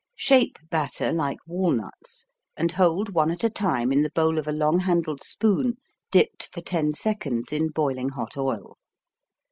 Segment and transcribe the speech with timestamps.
[0.15, 2.25] Shape batter like walnuts
[2.57, 5.75] and hold one at a time in the bowl of a long handled spoon
[6.09, 8.77] dipped for 10 seconds in boiling hot oil.